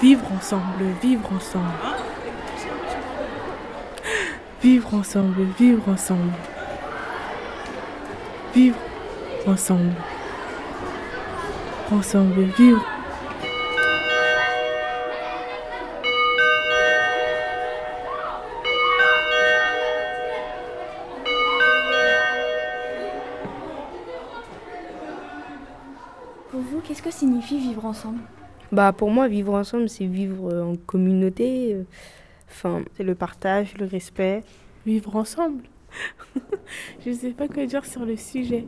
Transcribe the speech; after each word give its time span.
Vivre 0.00 0.30
ensemble, 0.32 0.84
vivre 1.02 1.32
ensemble. 1.32 1.64
Vivre 4.62 4.94
ensemble, 4.94 5.42
vivre 5.58 5.88
ensemble. 5.88 6.32
Vivre 8.54 8.78
ensemble. 9.48 9.92
Ensemble, 11.90 12.42
vivre. 12.56 12.84
Pour 26.52 26.60
vous, 26.60 26.80
qu'est-ce 26.86 27.02
que 27.02 27.10
signifie 27.10 27.58
vivre 27.58 27.84
ensemble? 27.84 28.20
Bah 28.72 28.92
pour 28.92 29.10
moi, 29.10 29.28
vivre 29.28 29.54
ensemble, 29.54 29.88
c'est 29.88 30.06
vivre 30.06 30.50
euh, 30.52 30.62
en 30.72 30.76
communauté. 30.76 31.74
euh, 31.74 31.84
Enfin, 32.50 32.82
C'est 32.96 33.04
le 33.04 33.14
partage, 33.14 33.74
le 33.78 33.86
respect. 33.86 34.42
Vivre 34.86 35.16
ensemble. 35.16 35.64
Je 37.04 37.10
ne 37.10 37.14
sais 37.14 37.30
pas 37.32 37.48
quoi 37.48 37.66
dire 37.66 37.84
sur 37.84 38.04
le 38.04 38.16
sujet. 38.16 38.66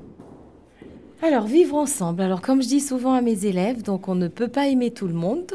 Alors, 1.22 1.46
vivre 1.46 1.76
ensemble. 1.76 2.22
Alors, 2.22 2.40
comme 2.40 2.62
je 2.62 2.68
dis 2.68 2.80
souvent 2.80 3.12
à 3.12 3.20
mes 3.20 3.44
élèves, 3.44 3.82
donc 3.82 4.08
on 4.08 4.14
ne 4.14 4.28
peut 4.28 4.48
pas 4.48 4.68
aimer 4.68 4.90
tout 4.90 5.06
le 5.06 5.14
monde, 5.14 5.52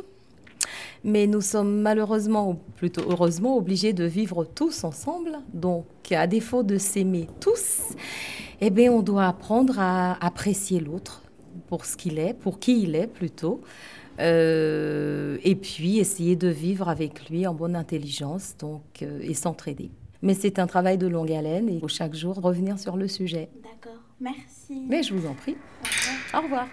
mais 1.04 1.28
nous 1.28 1.42
sommes 1.42 1.82
malheureusement, 1.82 2.52
ou 2.52 2.56
plutôt 2.76 3.02
heureusement, 3.10 3.58
obligés 3.58 3.94
de 3.94 4.06
vivre 4.06 4.44
tous 4.46 4.84
ensemble. 4.84 5.40
Donc, 5.54 5.86
à 6.12 6.28
défaut 6.28 6.64
de 6.64 6.78
s'aimer 6.78 7.28
tous, 7.40 7.82
eh 8.62 8.70
bien, 8.70 8.92
on 8.92 9.02
doit 9.02 9.26
apprendre 9.28 9.80
à 9.80 10.24
apprécier 10.26 10.80
l'autre 10.80 11.24
pour 11.68 11.86
ce 11.86 11.98
qu'il 11.98 12.20
est, 12.20 12.34
pour 12.34 12.60
qui 12.60 12.82
il 12.84 12.96
est 12.96 13.08
plutôt. 13.08 13.62
Euh, 14.20 15.38
et 15.44 15.56
puis 15.56 16.00
essayer 16.00 16.36
de 16.36 16.48
vivre 16.48 16.88
avec 16.88 17.30
lui 17.30 17.46
en 17.48 17.54
bonne 17.54 17.76
intelligence 17.76 18.56
donc, 18.58 19.02
euh, 19.02 19.20
et 19.22 19.34
s'entraider. 19.34 19.92
Mais 20.22 20.34
c'est 20.34 20.60
un 20.60 20.68
travail 20.68 20.98
de 20.98 21.08
longue 21.08 21.32
haleine 21.32 21.70
et 21.70 21.74
il 21.74 21.80
faut 21.80 21.88
chaque 21.88 22.16
jour 22.16 22.36
revenir 22.36 22.80
sur 22.80 22.98
le 22.98 23.08
sujet. 23.08 23.50
D'accord, 23.62 24.02
merci. 24.20 24.82
Mais 24.88 25.04
je 25.04 25.14
vous 25.14 25.28
en 25.28 25.34
prie. 25.34 25.56
Au 26.34 26.42
revoir. 26.42 26.68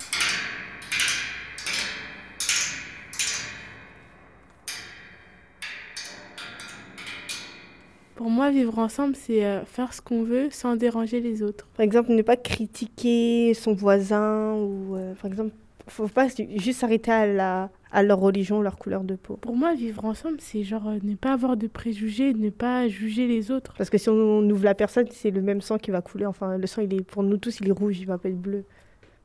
Pour 8.22 8.30
moi, 8.30 8.52
vivre 8.52 8.78
ensemble, 8.78 9.16
c'est 9.16 9.44
euh, 9.44 9.64
faire 9.64 9.92
ce 9.92 10.00
qu'on 10.00 10.22
veut 10.22 10.48
sans 10.52 10.76
déranger 10.76 11.20
les 11.20 11.42
autres. 11.42 11.66
Par 11.76 11.82
exemple, 11.82 12.12
ne 12.12 12.22
pas 12.22 12.36
critiquer 12.36 13.52
son 13.52 13.74
voisin 13.74 14.54
ou, 14.54 14.94
euh, 14.94 15.14
par 15.14 15.28
exemple, 15.28 15.50
faut 15.88 16.08
pas 16.08 16.28
juste 16.28 16.80
s'arrêter 16.80 17.10
à, 17.10 17.26
la, 17.26 17.70
à 17.90 18.02
leur 18.02 18.18
religion, 18.18 18.62
leur 18.62 18.78
couleur 18.78 19.02
de 19.04 19.16
peau. 19.16 19.36
Pour 19.36 19.56
moi, 19.56 19.74
vivre 19.74 20.04
ensemble, 20.04 20.36
c'est 20.40 20.62
genre 20.62 20.88
euh, 20.88 20.98
ne 21.02 21.14
pas 21.14 21.32
avoir 21.32 21.56
de 21.56 21.66
préjugés, 21.66 22.32
ne 22.34 22.50
pas 22.50 22.88
juger 22.88 23.26
les 23.26 23.50
autres. 23.50 23.74
Parce 23.76 23.90
que 23.90 23.98
si 23.98 24.08
on 24.08 24.48
ouvre 24.48 24.64
la 24.64 24.74
personne, 24.74 25.06
c'est 25.10 25.30
le 25.30 25.42
même 25.42 25.60
sang 25.60 25.78
qui 25.78 25.90
va 25.90 26.00
couler. 26.00 26.26
Enfin, 26.26 26.56
le 26.56 26.66
sang, 26.66 26.82
il 26.82 26.94
est, 26.94 27.02
pour 27.02 27.22
nous 27.22 27.36
tous, 27.36 27.60
il 27.60 27.68
est 27.68 27.72
rouge, 27.72 27.98
il 27.98 28.06
va 28.06 28.18
pas 28.18 28.28
être 28.28 28.40
bleu. 28.40 28.64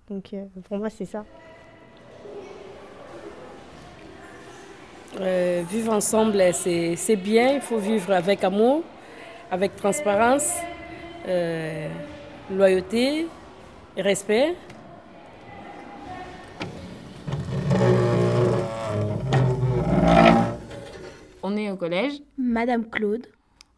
Donc, 0.10 0.34
euh, 0.34 0.46
pour 0.68 0.78
moi, 0.78 0.90
c'est 0.90 1.06
ça. 1.06 1.26
Euh, 5.20 5.64
vivre 5.70 5.94
ensemble, 5.94 6.42
c'est 6.54 6.96
c'est 6.96 7.16
bien. 7.16 7.56
Il 7.56 7.62
faut 7.62 7.78
vivre 7.78 8.12
avec 8.12 8.44
amour, 8.44 8.84
avec 9.50 9.76
transparence, 9.76 10.58
euh, 11.28 11.88
loyauté, 12.52 13.26
et 13.96 14.02
respect. 14.02 14.54
On 21.48 21.56
est 21.56 21.72
au 21.72 21.78
collège. 21.78 22.22
Madame 22.38 22.90
Claude, 22.90 23.26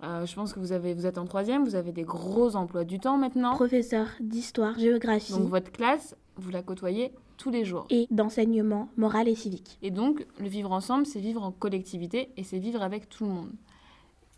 Euh, 0.01 0.25
je 0.25 0.33
pense 0.33 0.53
que 0.53 0.59
vous, 0.59 0.71
avez, 0.71 0.93
vous 0.95 1.05
êtes 1.05 1.17
en 1.19 1.25
troisième, 1.25 1.63
vous 1.65 1.75
avez 1.75 1.91
des 1.91 2.03
gros 2.03 2.55
emplois 2.55 2.83
du 2.85 2.99
temps 2.99 3.17
maintenant. 3.17 3.53
professeur 3.53 4.07
d'histoire, 4.21 4.79
géographie 4.79 5.33
Donc 5.33 5.49
votre 5.49 5.71
classe, 5.71 6.15
vous 6.37 6.49
la 6.51 6.63
côtoyez 6.63 7.11
tous 7.37 7.51
les 7.51 7.63
jours. 7.65 7.85
et 7.91 8.07
d'enseignement 8.09 8.87
moral 8.97 9.27
et 9.27 9.35
civique. 9.35 9.77
Et 9.83 9.91
donc, 9.91 10.25
le 10.39 10.47
vivre 10.47 10.71
ensemble, 10.71 11.05
c'est 11.05 11.19
vivre 11.19 11.43
en 11.43 11.51
collectivité 11.51 12.31
et 12.37 12.43
c'est 12.43 12.57
vivre 12.59 12.81
avec 12.81 13.07
tout 13.09 13.25
le 13.25 13.29
monde. 13.31 13.51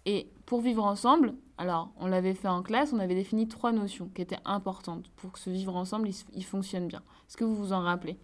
Et 0.06 0.28
pour 0.48 0.60
vivre 0.62 0.84
ensemble, 0.84 1.36
alors, 1.60 1.92
on 2.00 2.08
l'avait 2.08 2.34
fait 2.34 2.48
en 2.50 2.64
classe, 2.64 2.92
on 2.92 3.00
avait 3.00 3.16
défini 3.16 3.48
trois 3.48 3.72
notions 3.72 4.10
qui 4.16 4.24
étaient 4.24 4.44
importantes 4.46 5.06
pour 5.16 5.32
que 5.32 5.40
ce 5.40 5.52
vivre 5.52 5.76
ensemble, 5.78 6.10
il, 6.10 6.16
il 6.34 6.44
fonctionne 6.44 6.88
bien. 6.88 7.02
Est-ce 7.30 7.38
que 7.38 7.46
vous 7.46 7.56
vous 7.56 7.72
en 7.72 7.82
rappelez? 7.82 8.18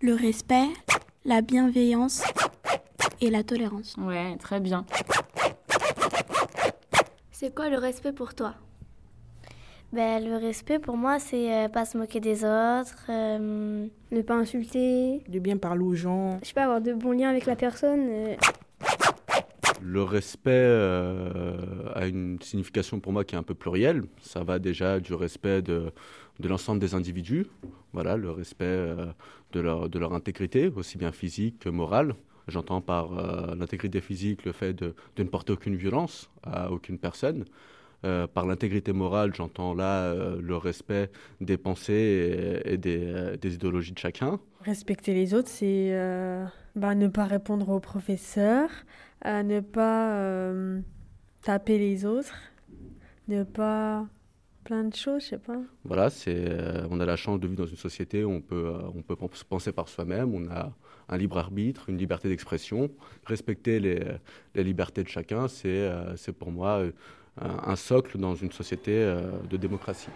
Le 0.00 0.14
respect, 0.14 0.68
la 1.24 1.42
bienveillance 1.42 2.22
et 3.20 3.30
la 3.30 3.42
tolérance. 3.42 3.96
Ouais, 3.98 4.36
très 4.38 4.60
bien. 4.60 4.84
C'est 7.30 7.54
quoi 7.54 7.68
le 7.68 7.78
respect 7.78 8.12
pour 8.12 8.34
toi? 8.34 8.54
Ben, 9.92 10.22
Le 10.22 10.36
respect 10.36 10.78
pour 10.78 10.96
moi, 10.96 11.18
c'est 11.18 11.64
euh, 11.64 11.68
pas 11.68 11.84
se 11.86 11.96
moquer 11.96 12.20
des 12.20 12.44
autres, 12.44 13.06
euh, 13.08 13.86
ne 14.10 14.22
pas 14.22 14.34
insulter, 14.34 15.22
de 15.28 15.38
bien 15.38 15.56
parler 15.56 15.82
aux 15.82 15.94
gens. 15.94 16.38
je 16.42 16.48
sais 16.48 16.54
pas, 16.54 16.64
avoir 16.64 16.80
de 16.80 16.92
bons 16.92 17.12
liens 17.12 17.30
avec 17.30 17.46
la 17.46 17.56
personne. 17.56 18.06
euh. 18.08 18.36
Le 19.80 20.02
respect 20.02 20.50
euh, 20.52 21.90
a 21.94 22.06
une 22.06 22.38
signification 22.42 22.98
pour 23.00 23.12
moi 23.12 23.24
qui 23.24 23.36
est 23.36 23.38
un 23.38 23.42
peu 23.44 23.54
plurielle. 23.54 24.02
Ça 24.20 24.42
va 24.42 24.58
déjà 24.58 24.98
du 25.00 25.14
respect 25.14 25.62
de, 25.62 25.92
de 26.40 26.48
l'ensemble 26.48 26.80
des 26.80 26.94
individus, 26.94 27.46
voilà, 27.92 28.16
le 28.16 28.30
respect 28.30 28.64
euh, 28.66 29.06
de, 29.52 29.60
leur, 29.60 29.88
de 29.88 29.98
leur 29.98 30.12
intégrité, 30.12 30.66
aussi 30.74 30.98
bien 30.98 31.12
physique 31.12 31.60
que 31.60 31.68
morale. 31.68 32.14
J'entends 32.48 32.80
par 32.80 33.12
euh, 33.12 33.54
l'intégrité 33.54 34.00
physique 34.00 34.44
le 34.44 34.52
fait 34.52 34.72
de, 34.72 34.94
de 35.16 35.22
ne 35.22 35.28
porter 35.28 35.52
aucune 35.52 35.76
violence 35.76 36.30
à 36.42 36.70
aucune 36.72 36.98
personne. 36.98 37.44
Euh, 38.04 38.26
par 38.26 38.46
l'intégrité 38.46 38.92
morale, 38.92 39.34
j'entends 39.34 39.74
là 39.74 40.04
euh, 40.04 40.40
le 40.40 40.56
respect 40.56 41.10
des 41.40 41.56
pensées 41.56 42.62
et, 42.64 42.72
et 42.72 42.78
des, 42.78 43.36
des 43.40 43.54
idéologies 43.54 43.92
de 43.92 43.98
chacun. 43.98 44.40
Respecter 44.62 45.14
les 45.14 45.34
autres, 45.34 45.48
c'est 45.48 45.92
bah, 46.74 46.94
ne 46.94 47.08
pas 47.08 47.24
répondre 47.24 47.68
aux 47.68 47.80
professeurs, 47.80 48.70
ne 49.24 49.60
pas 49.60 50.20
taper 51.42 51.78
les 51.78 52.04
autres, 52.04 52.34
ne 53.28 53.42
pas... 53.44 54.06
plein 54.64 54.84
de 54.84 54.94
choses, 54.94 55.22
je 55.22 55.28
sais 55.28 55.38
pas. 55.38 55.60
Voilà, 55.84 56.10
c'est, 56.10 56.36
euh, 56.36 56.86
on 56.90 57.00
a 57.00 57.06
la 57.06 57.16
chance 57.16 57.40
de 57.40 57.46
vivre 57.46 57.62
dans 57.64 57.66
une 57.66 57.76
société 57.88 58.22
où 58.22 58.30
on 58.30 58.42
peut, 58.42 58.66
euh, 58.66 58.82
on 58.94 59.02
peut 59.02 59.16
pen- 59.16 59.28
penser 59.48 59.72
par 59.72 59.88
soi-même, 59.88 60.34
on 60.34 60.44
a 60.50 60.72
un 61.08 61.16
libre 61.16 61.38
arbitre, 61.38 61.88
une 61.88 61.98
liberté 61.98 62.28
d'expression. 62.28 62.90
Respecter 63.24 63.80
les, 63.80 64.00
les 64.54 64.64
libertés 64.64 65.02
de 65.02 65.08
chacun, 65.08 65.48
c'est, 65.48 65.68
euh, 65.68 66.16
c'est 66.16 66.32
pour 66.32 66.50
moi 66.50 66.78
euh, 66.78 66.92
un, 67.36 67.76
socle 67.76 68.18
dans 68.18 68.34
une 68.34 68.52
société 68.52 68.92
euh, 68.92 69.30
de 69.48 69.56
démocratie. 69.56 70.10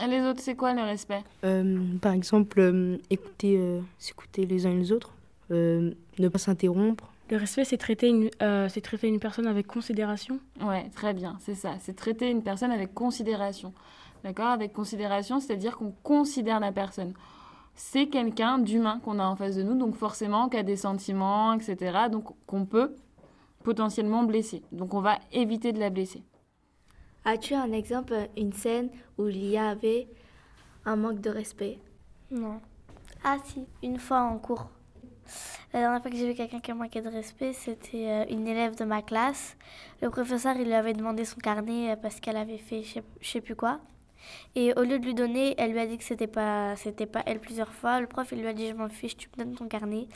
Et 0.00 0.06
les 0.06 0.20
autres, 0.22 0.40
c'est 0.40 0.54
quoi 0.54 0.74
le 0.74 0.82
respect? 0.82 1.24
Euh, 1.44 1.78
par 2.00 2.12
exemple, 2.12 2.60
euh, 2.60 2.98
écouter, 3.10 3.56
euh, 3.58 3.80
s'écouter 3.98 4.46
les 4.46 4.64
uns 4.64 4.74
les 4.74 4.92
autres, 4.92 5.12
euh, 5.50 5.90
ne 6.18 6.28
pas 6.28 6.38
s'interrompre. 6.38 7.10
Le 7.30 7.36
respect, 7.36 7.64
c'est 7.64 7.76
traiter, 7.76 8.08
une, 8.08 8.30
euh, 8.40 8.68
c'est 8.70 8.80
traiter 8.80 9.06
une 9.08 9.20
personne 9.20 9.46
avec 9.46 9.66
considération. 9.66 10.40
Ouais, 10.62 10.88
très 10.94 11.12
bien, 11.12 11.36
c'est 11.40 11.54
ça. 11.54 11.74
C'est 11.80 11.94
traiter 11.94 12.30
une 12.30 12.42
personne 12.42 12.70
avec 12.70 12.94
considération. 12.94 13.74
D'accord? 14.24 14.48
Avec 14.48 14.72
considération, 14.72 15.38
c'est-à-dire 15.38 15.76
qu'on 15.76 15.92
considère 16.02 16.58
la 16.58 16.72
personne. 16.72 17.12
C'est 17.74 18.06
quelqu'un 18.06 18.58
d'humain 18.58 19.00
qu'on 19.04 19.18
a 19.18 19.26
en 19.26 19.36
face 19.36 19.56
de 19.56 19.62
nous, 19.62 19.76
donc 19.76 19.94
forcément, 19.94 20.48
qui 20.48 20.56
a 20.56 20.62
des 20.62 20.76
sentiments, 20.76 21.52
etc. 21.52 22.08
Donc 22.10 22.34
qu'on 22.46 22.64
peut 22.64 22.96
potentiellement 23.62 24.24
blesser. 24.24 24.62
Donc 24.72 24.94
on 24.94 25.00
va 25.00 25.18
éviter 25.30 25.72
de 25.72 25.78
la 25.78 25.90
blesser. 25.90 26.22
As-tu 27.24 27.54
un 27.54 27.72
exemple, 27.72 28.14
une 28.38 28.54
scène 28.54 28.88
où 29.18 29.28
il 29.28 29.44
y 29.44 29.58
avait 29.58 30.08
un 30.86 30.96
manque 30.96 31.20
de 31.20 31.28
respect? 31.28 31.78
Non. 32.30 32.60
Ah 33.22 33.36
si, 33.44 33.66
une 33.82 33.98
fois 33.98 34.22
en 34.22 34.38
cours. 34.38 34.70
La 35.72 35.80
dernière 35.80 36.00
fois 36.00 36.10
que 36.10 36.16
j'ai 36.16 36.26
vu 36.26 36.34
quelqu'un 36.34 36.60
qui 36.60 36.72
manquait 36.72 37.02
de 37.02 37.08
respect, 37.08 37.52
c'était 37.52 38.08
euh, 38.08 38.24
une 38.30 38.46
élève 38.46 38.74
de 38.76 38.84
ma 38.84 39.02
classe. 39.02 39.56
Le 40.00 40.08
professeur, 40.08 40.56
il 40.56 40.64
lui 40.64 40.74
avait 40.74 40.94
demandé 40.94 41.24
son 41.24 41.36
carnet 41.36 41.92
euh, 41.92 41.96
parce 41.96 42.20
qu'elle 42.20 42.36
avait 42.36 42.58
fait 42.58 42.82
je 42.82 42.94
sais, 42.94 43.02
sais 43.20 43.40
plus 43.40 43.54
quoi. 43.54 43.80
Et 44.54 44.72
au 44.74 44.82
lieu 44.82 44.98
de 44.98 45.04
lui 45.04 45.14
donner, 45.14 45.54
elle 45.58 45.72
lui 45.72 45.78
a 45.78 45.86
dit 45.86 45.98
que 45.98 46.04
c'était 46.04 46.26
pas, 46.26 46.74
c'était 46.76 47.06
pas 47.06 47.22
elle 47.26 47.38
plusieurs 47.38 47.72
fois. 47.72 48.00
Le 48.00 48.06
prof, 48.06 48.28
il 48.32 48.40
lui 48.40 48.48
a 48.48 48.52
dit 48.52 48.68
je 48.68 48.74
m'en 48.74 48.88
fiche, 48.88 49.16
tu 49.16 49.28
me 49.36 49.44
donnes 49.44 49.54
ton 49.54 49.68
carnet. 49.68 50.08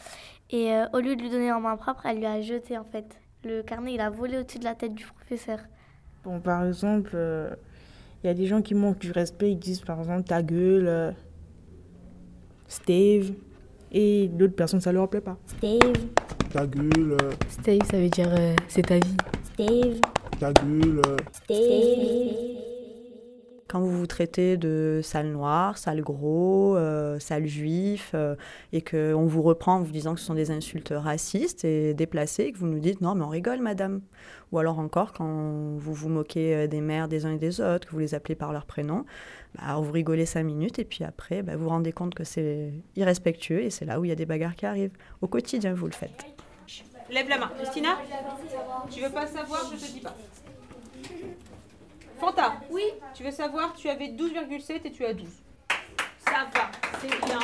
Et 0.50 0.72
euh, 0.72 0.86
au 0.92 1.00
lieu 1.00 1.16
de 1.16 1.22
lui 1.22 1.30
donner 1.30 1.52
en 1.52 1.60
main 1.60 1.76
propre, 1.76 2.06
elle 2.06 2.18
lui 2.18 2.26
a 2.26 2.40
jeté 2.40 2.78
en 2.78 2.84
fait. 2.84 3.18
Le 3.44 3.62
carnet, 3.62 3.94
il 3.94 4.00
a 4.00 4.08
volé 4.08 4.38
au-dessus 4.38 4.58
de 4.58 4.64
la 4.64 4.74
tête 4.74 4.94
du 4.94 5.04
professeur. 5.04 5.58
Bon, 6.24 6.40
par 6.40 6.64
exemple, 6.64 7.16
il 8.22 8.26
y 8.26 8.30
a 8.30 8.34
des 8.34 8.46
gens 8.46 8.62
qui 8.62 8.74
manquent 8.74 9.00
du 9.00 9.10
respect, 9.10 9.50
ils 9.50 9.58
disent 9.58 9.80
par 9.80 9.98
exemple 9.98 10.22
ta 10.22 10.42
gueule, 10.42 11.14
Steve, 12.68 13.34
et 13.92 14.28
d'autres 14.28 14.54
personnes, 14.54 14.80
ça 14.80 14.90
leur 14.92 15.08
plaît 15.08 15.20
pas. 15.20 15.36
Steve, 15.46 15.78
Ta 16.52 16.66
gueule, 16.66 17.16
Stay, 17.48 17.78
ça 17.90 17.96
veut 17.98 18.08
dire 18.08 18.28
euh, 18.38 18.54
c'est 18.68 18.82
ta 18.82 18.96
vie. 18.96 19.16
Steve, 19.54 20.00
ta 20.38 20.52
gueule. 20.52 21.00
Steve. 21.44 22.61
Quand 23.72 23.80
vous 23.80 23.90
vous 23.90 24.06
traitez 24.06 24.58
de 24.58 25.00
sale 25.02 25.28
noir, 25.28 25.78
sale 25.78 26.02
gros, 26.02 26.76
euh, 26.76 27.18
sale 27.18 27.46
juif, 27.46 28.10
euh, 28.12 28.36
et 28.74 28.82
qu'on 28.82 29.24
vous 29.24 29.40
reprend 29.40 29.76
en 29.76 29.80
vous 29.80 29.92
disant 29.92 30.12
que 30.12 30.20
ce 30.20 30.26
sont 30.26 30.34
des 30.34 30.50
insultes 30.50 30.92
racistes 30.94 31.64
et 31.64 31.94
déplacées, 31.94 32.42
et 32.42 32.52
que 32.52 32.58
vous 32.58 32.66
nous 32.66 32.80
dites 32.80 33.00
non 33.00 33.14
mais 33.14 33.24
on 33.24 33.30
rigole 33.30 33.60
madame. 33.60 34.02
Ou 34.52 34.58
alors 34.58 34.78
encore 34.78 35.14
quand 35.14 35.78
vous 35.78 35.94
vous 35.94 36.10
moquez 36.10 36.54
euh, 36.54 36.66
des 36.66 36.82
mères 36.82 37.08
des 37.08 37.24
uns 37.24 37.32
et 37.32 37.38
des 37.38 37.62
autres, 37.62 37.88
que 37.88 37.92
vous 37.92 37.98
les 37.98 38.14
appelez 38.14 38.34
par 38.34 38.52
leur 38.52 38.66
prénom, 38.66 39.06
bah, 39.54 39.78
vous 39.80 39.90
rigolez 39.90 40.26
cinq 40.26 40.42
minutes 40.42 40.78
et 40.78 40.84
puis 40.84 41.02
après 41.02 41.42
bah, 41.42 41.56
vous 41.56 41.64
vous 41.64 41.70
rendez 41.70 41.92
compte 41.92 42.14
que 42.14 42.24
c'est 42.24 42.74
irrespectueux 42.96 43.62
et 43.62 43.70
c'est 43.70 43.86
là 43.86 43.98
où 44.00 44.04
il 44.04 44.08
y 44.08 44.12
a 44.12 44.16
des 44.16 44.26
bagarres 44.26 44.54
qui 44.54 44.66
arrivent. 44.66 44.98
Au 45.22 45.28
quotidien 45.28 45.72
vous 45.72 45.86
le 45.86 45.92
faites. 45.92 46.26
Lève 47.10 47.28
la 47.30 47.38
main. 47.38 47.50
Christina 47.56 47.96
Tu 48.90 49.00
veux 49.00 49.10
pas 49.10 49.26
savoir, 49.26 49.72
je 49.72 49.82
te 49.82 49.92
dis 49.92 50.00
pas. 50.00 50.14
Fanta 52.22 52.54
Oui. 52.70 52.84
Tu 53.14 53.24
veux 53.24 53.32
savoir, 53.32 53.74
tu 53.74 53.88
avais 53.88 54.06
12,7 54.06 54.82
et 54.84 54.92
tu 54.92 55.04
as 55.04 55.12
12. 55.12 55.28
Ça 56.20 56.46
va, 56.54 56.70
c'est 57.00 57.08
bien. 57.08 57.40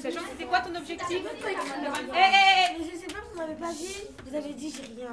Sachant 0.00 0.20
que 0.20 0.28
c'était 0.30 0.44
quoi 0.46 0.60
ton 0.60 0.74
objectif 0.74 1.18
Eh, 1.20 1.50
eh, 2.14 2.78
eh 2.78 2.82
Je 2.82 2.96
sais 2.98 3.06
pas, 3.08 3.20
vous 3.30 3.38
m'avez 3.38 3.54
pas 3.56 3.72
dit. 3.72 3.96
Vous 4.26 4.34
avez 4.34 4.54
dit 4.54 4.70
j'ai 4.74 4.94
rien. 4.94 5.12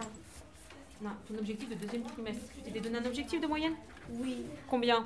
Non, 1.01 1.09
ton 1.27 1.37
objectif 1.37 1.67
de 1.67 1.75
deuxième 1.75 2.03
trimestre. 2.03 2.45
Tu 2.55 2.61
t'étais 2.61 2.79
donné 2.79 2.99
un 2.99 3.05
objectif 3.05 3.41
de 3.41 3.47
moyenne? 3.47 3.75
Oui. 4.09 4.45
Combien? 4.69 5.05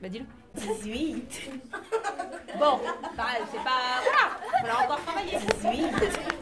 Bah 0.00 0.08
dis-le. 0.08 0.26
18. 0.54 1.50
Bon, 2.56 2.78
bah, 3.16 3.26
c'est 3.50 3.64
pas. 3.64 4.00
Voilà, 4.60 4.74
on 4.74 4.78
va 4.78 4.84
encore 4.84 5.04
travailler. 5.04 5.38
18. 5.60 5.86
18. 5.92 6.33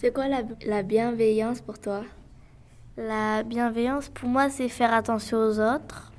C'est 0.00 0.14
quoi 0.14 0.28
la, 0.28 0.42
la 0.64 0.84
bienveillance 0.84 1.60
pour 1.60 1.80
toi? 1.80 2.04
La 2.96 3.42
bienveillance, 3.42 4.08
pour 4.08 4.28
moi, 4.28 4.48
c'est 4.48 4.68
faire 4.68 4.94
attention 4.94 5.38
aux 5.38 5.58
autres, 5.58 6.12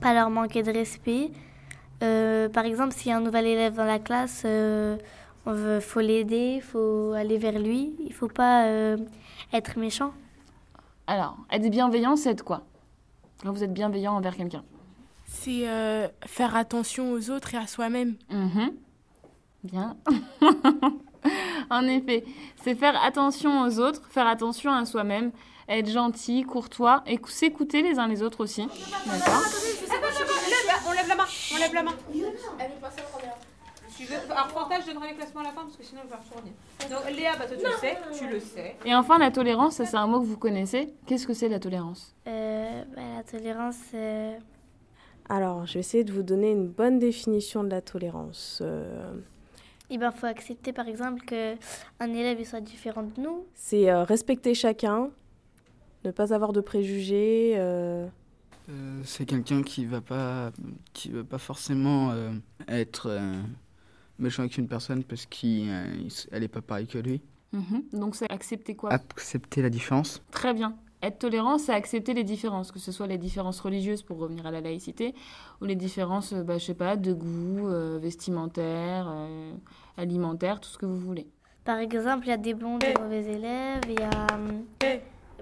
pas 0.00 0.14
leur 0.14 0.30
manquer 0.30 0.62
de 0.62 0.70
respect. 0.70 1.32
Euh, 2.04 2.48
par 2.48 2.64
exemple, 2.64 2.92
s'il 2.94 3.10
y 3.10 3.12
a 3.12 3.16
un 3.16 3.20
nouvel 3.20 3.46
élève 3.46 3.74
dans 3.74 3.86
la 3.86 3.98
classe, 3.98 4.44
euh, 4.44 4.96
on 5.46 5.52
veut, 5.52 5.80
faut 5.80 5.98
l'aider, 5.98 6.54
il 6.58 6.62
faut 6.62 7.12
aller 7.16 7.38
vers 7.38 7.58
lui, 7.58 7.92
il 7.98 8.12
faut 8.12 8.28
pas 8.28 8.66
euh, 8.66 8.96
être 9.52 9.80
méchant. 9.80 10.12
Alors, 11.08 11.36
être 11.50 11.68
bienveillant, 11.68 12.14
c'est 12.14 12.30
être 12.30 12.44
quoi? 12.44 12.62
Quand 13.42 13.50
vous 13.50 13.64
êtes 13.64 13.74
bienveillant 13.74 14.14
envers 14.14 14.36
quelqu'un 14.36 14.62
C'est 15.24 15.68
euh, 15.68 16.06
faire 16.24 16.54
attention 16.54 17.10
aux 17.10 17.30
autres 17.30 17.52
et 17.54 17.58
à 17.58 17.66
soi-même. 17.66 18.14
Mhm. 18.30 18.70
Bien. 19.64 19.96
en 21.78 21.86
effet, 21.86 22.24
c'est 22.62 22.74
faire 22.74 23.02
attention 23.02 23.62
aux 23.62 23.78
autres, 23.78 24.02
faire 24.10 24.26
attention 24.26 24.72
à 24.72 24.84
soi-même, 24.84 25.32
être 25.68 25.88
gentil, 25.88 26.42
courtois 26.42 27.02
et 27.06 27.18
s'écouter 27.26 27.82
les 27.82 27.98
uns 27.98 28.08
les 28.08 28.22
autres 28.22 28.42
aussi. 28.44 28.66
D'accord 29.06 29.42
On 30.86 30.92
lève 30.92 31.08
la 31.08 31.14
main, 31.16 31.24
on 31.54 31.58
lève 31.58 31.74
la 31.74 31.82
main. 31.82 31.92
Tu 33.96 34.04
veux... 34.04 34.16
Alors, 34.30 34.48
Fanta, 34.48 34.80
je 34.80 34.86
donnerai 34.86 35.10
les 35.10 35.14
classements 35.14 35.40
à 35.40 35.44
la 35.44 35.50
fin 35.50 35.62
parce 35.62 35.76
que 35.76 35.84
sinon, 35.84 36.00
je 36.04 36.08
vais 36.08 36.16
retourner. 36.16 36.52
Donc, 36.90 37.16
Léa, 37.16 37.36
bah, 37.36 37.46
toi, 37.46 37.56
tu 37.56 37.64
le 37.64 37.72
sais, 37.72 37.98
tu 38.18 38.28
le 38.28 38.40
sais. 38.40 38.76
Et 38.84 38.94
enfin, 38.94 39.18
la 39.18 39.30
tolérance, 39.30 39.74
ça 39.74 39.84
c'est 39.84 39.96
un 39.96 40.06
mot 40.06 40.20
que 40.20 40.26
vous 40.26 40.38
connaissez. 40.38 40.94
Qu'est-ce 41.06 41.26
que 41.26 41.34
c'est 41.34 41.48
la 41.48 41.60
tolérance? 41.60 42.14
Euh, 42.26 42.84
bah, 42.96 43.02
la 43.16 43.22
tolérance, 43.22 43.76
euh, 43.94 44.36
Alors, 45.28 45.66
je 45.66 45.74
vais 45.74 45.80
essayer 45.80 46.04
de 46.04 46.12
vous 46.12 46.22
donner 46.22 46.50
une 46.50 46.68
bonne 46.68 46.98
définition 46.98 47.64
de 47.64 47.70
la 47.70 47.82
tolérance. 47.82 48.60
Euh, 48.62 49.12
il 49.92 49.98
ben, 49.98 50.10
faut 50.10 50.26
accepter 50.26 50.72
par 50.72 50.88
exemple 50.88 51.20
qu'un 51.24 52.12
élève 52.12 52.38
il 52.40 52.46
soit 52.46 52.60
différent 52.60 53.02
de 53.02 53.20
nous. 53.20 53.46
c'est 53.54 53.90
euh, 53.90 54.04
respecter 54.04 54.54
chacun, 54.54 55.10
ne 56.04 56.10
pas 56.10 56.32
avoir 56.34 56.52
de 56.52 56.60
préjugés. 56.60 57.54
euh, 57.56 58.06
Euh, 58.68 59.02
c'est 59.04 59.26
quelqu'un 59.26 59.62
qui 59.62 59.84
va 59.86 60.00
pas 60.00 60.52
qui 60.92 61.10
va 61.10 61.24
pas 61.24 61.38
forcément 61.38 62.12
euh, 62.12 62.30
être 62.68 63.08
euh, 63.08 63.42
méchant 64.18 64.42
avec 64.44 64.56
une 64.56 64.68
personne 64.68 65.02
parce 65.04 65.26
qu'elle 65.26 66.42
est 66.42 66.48
pas 66.48 66.62
pareille 66.62 66.86
que 66.86 66.98
lui. 66.98 67.20
Mhm. 67.52 67.82
Donc 67.92 68.14
c'est 68.16 68.30
accepter 68.30 68.74
quoi? 68.76 68.90
Accepter 68.92 69.62
la 69.62 69.68
différence. 69.70 70.22
Très 70.30 70.54
bien. 70.54 70.74
Être 71.02 71.18
tolérant, 71.18 71.58
c'est 71.58 71.72
accepter 71.72 72.14
les 72.14 72.22
différences, 72.22 72.70
que 72.70 72.78
ce 72.78 72.92
soit 72.92 73.08
les 73.08 73.18
différences 73.18 73.58
religieuses 73.60 74.02
pour 74.02 74.18
revenir 74.18 74.46
à 74.46 74.52
la 74.52 74.60
laïcité, 74.60 75.14
ou 75.60 75.64
les 75.64 75.74
différences, 75.74 76.32
euh, 76.32 76.44
bah, 76.44 76.58
je 76.58 76.64
sais 76.66 76.74
pas, 76.74 76.96
de 76.96 77.12
goût, 77.12 77.66
euh, 77.68 77.98
vestimentaire, 78.00 79.06
euh, 79.08 79.52
alimentaire, 79.96 80.60
tout 80.60 80.68
ce 80.68 80.78
que 80.78 80.86
vous 80.86 80.98
voulez. 81.00 81.26
Par 81.64 81.78
exemple, 81.78 82.26
il 82.26 82.30
y 82.30 82.32
a 82.32 82.36
des 82.36 82.54
bons, 82.54 82.78
des 82.78 82.94
mauvais 83.00 83.24
élèves, 83.24 83.80
il 83.88 83.98
y 84.00 84.02
a, 84.04 84.26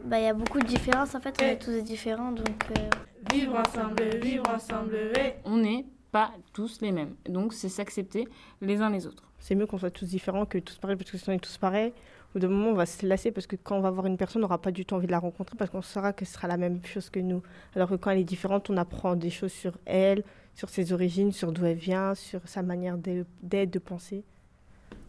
bah, 0.05 0.19
il 0.19 0.25
y 0.25 0.29
a 0.29 0.35
beaucoup 0.35 0.59
de 0.61 0.67
différences 0.67 1.15
en 1.15 1.21
fait, 1.21 1.39
on 1.43 1.45
est 1.47 1.59
tous 1.59 1.83
différents 1.83 2.33
donc. 2.33 2.49
euh, 2.79 2.89
Vivre 3.31 3.55
ensemble, 3.59 4.17
vivre 4.23 4.45
ensemble. 4.49 4.97
On 5.45 5.59
n'est 5.59 5.85
pas 6.11 6.31
tous 6.55 6.81
les 6.81 6.91
mêmes. 6.91 7.15
Donc 7.29 7.53
c'est 7.53 7.69
s'accepter 7.69 8.27
les 8.63 8.81
uns 8.81 8.89
les 8.89 9.07
autres. 9.07 9.25
C'est 9.39 9.55
mieux 9.55 9.67
qu'on 9.67 9.79
soit 9.79 9.91
tous 9.91 10.07
différents 10.07 10.47
que 10.47 10.57
tous 10.59 10.77
pareils, 10.79 10.97
parce 10.97 11.11
que 11.11 11.19
si 11.19 11.29
on 11.29 11.33
est 11.33 11.39
tous 11.39 11.59
pareils, 11.59 11.93
au 12.31 12.35
bout 12.35 12.39
d'un 12.39 12.49
moment, 12.49 12.71
on 12.71 12.75
va 12.75 12.87
se 12.87 13.05
lasser, 13.05 13.33
parce 13.33 13.49
que 13.49 13.57
quand 13.57 13.77
on 13.77 13.81
va 13.81 13.91
voir 13.91 14.07
une 14.07 14.17
personne, 14.17 14.41
on 14.41 14.45
n'aura 14.45 14.61
pas 14.63 14.71
du 14.71 14.87
tout 14.87 14.95
envie 14.95 15.09
de 15.09 15.13
la 15.13 15.19
rencontrer, 15.19 15.57
parce 15.57 15.69
qu'on 15.69 15.83
saura 15.83 16.13
que 16.13 16.25
ce 16.25 16.35
sera 16.35 16.47
la 16.47 16.57
même 16.57 16.81
chose 16.85 17.11
que 17.11 17.19
nous. 17.19 17.43
Alors 17.75 17.89
que 17.89 17.97
quand 17.97 18.11
elle 18.11 18.21
est 18.21 18.25
différente, 18.25 18.71
on 18.71 18.77
apprend 18.77 19.17
des 19.17 19.31
choses 19.31 19.51
sur 19.51 19.73
elle, 19.85 20.23
sur 20.55 20.69
ses 20.69 20.93
origines, 20.93 21.33
sur 21.33 21.51
d'où 21.51 21.67
elle 21.67 21.77
vient, 21.77 22.15
sur 22.15 22.41
sa 22.45 22.63
manière 22.63 22.99
d'être, 22.99 23.27
de 23.71 23.79
penser. 23.81 24.23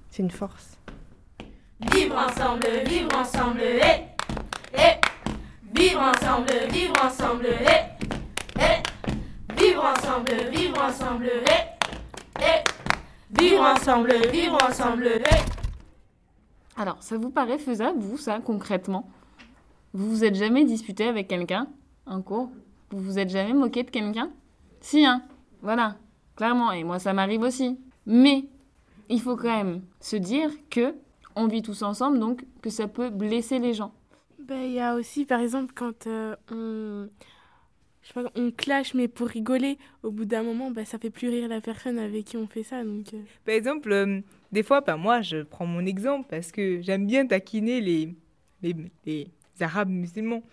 C'est 0.10 0.24
une 0.24 0.32
force. 0.32 0.80
Vivre 1.94 2.18
ensemble, 2.18 2.68
vivre 2.88 3.16
ensemble, 3.16 3.62
eh, 3.62 4.02
eh. 4.74 5.80
Vivre 5.80 6.02
ensemble, 6.02 6.52
vivre 6.72 6.96
ensemble, 7.06 7.48
eh, 7.48 8.06
eh. 8.60 9.62
Vivre 9.62 9.84
ensemble, 9.86 10.32
vivre 10.52 10.82
ensemble. 10.82 11.30
Vivre 13.30 13.62
ensemble, 13.62 14.14
vivre 14.32 14.58
ensemble. 14.68 15.22
Alors, 16.82 16.98
ça 17.04 17.16
vous 17.16 17.30
paraît 17.30 17.60
faisable, 17.60 18.00
vous, 18.00 18.18
ça, 18.18 18.40
concrètement? 18.40 19.08
Vous 19.94 20.10
vous 20.10 20.24
êtes 20.24 20.34
jamais 20.34 20.66
disputé 20.66 21.04
avec 21.04 21.28
quelqu'un 21.28 21.68
en 22.08 22.24
cours? 22.24 22.50
Vous 22.90 23.00
vous 23.00 23.20
êtes 23.20 23.30
jamais 23.30 23.54
moqué 23.54 23.84
de 23.84 23.92
quelqu'un? 23.92 24.32
Si, 24.80 25.06
hein 25.06 25.22
Voilà, 25.62 25.98
clairement. 26.36 26.72
Et 26.72 26.84
moi, 26.84 26.98
ça 26.98 27.14
m'arrive 27.14 27.42
aussi. 27.42 27.78
Mais 28.08 28.46
il 29.10 29.22
faut 29.22 29.36
quand 29.36 29.56
même 29.64 29.84
se 30.00 30.16
dire 30.16 30.50
que 30.72 30.96
on 31.36 31.46
vit 31.46 31.62
tous 31.62 31.84
ensemble, 31.84 32.18
donc 32.18 32.44
que 32.64 32.72
ça 32.72 32.88
peut 32.88 33.12
blesser 33.12 33.60
les 33.60 33.76
gens. 33.76 33.94
Ben, 34.40 34.64
il 34.64 34.72
y 34.72 34.80
a 34.80 34.96
aussi, 34.96 35.26
par 35.26 35.40
exemple, 35.40 35.74
quand 35.76 36.08
euh, 36.08 36.36
on, 36.50 37.08
je 38.02 38.08
sais 38.08 38.14
pas, 38.16 38.32
on 38.36 38.50
clash, 38.50 38.96
mais 38.96 39.08
pour 39.08 39.28
rigoler, 39.28 39.78
au 40.02 40.10
bout 40.10 40.26
d'un 40.26 40.42
moment, 40.42 40.72
ben, 40.72 40.84
ça 40.84 40.98
fait 40.98 41.12
plus 41.12 41.30
rire 41.30 41.48
la 41.48 41.62
personne 41.62 42.00
avec 42.00 42.26
qui 42.26 42.38
on 42.38 42.48
fait 42.48 42.64
ça. 42.64 42.84
Donc, 42.84 43.14
euh, 43.14 43.22
Par 43.46 43.54
exemple, 43.54 43.92
euh, 43.92 44.22
des 44.52 44.64
fois, 44.64 44.82
ben, 44.82 44.98
moi, 44.98 45.22
je 45.22 45.44
prends 45.44 45.66
mon 45.66 45.86
exemple 45.86 46.28
parce 46.30 46.52
que 46.52 46.82
j'aime 46.82 47.06
bien 47.06 47.26
taquiner 47.26 47.82
les, 47.82 48.16
les, 48.62 48.76
les 49.06 49.28
Arabes 49.60 49.90
musulmans. 49.90 50.44